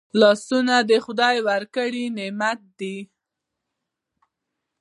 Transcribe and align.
لاسونه 0.19 0.75
خدای 1.05 1.37
ورکړي 1.47 2.03
نعمت 2.17 2.59
دی 2.79 2.97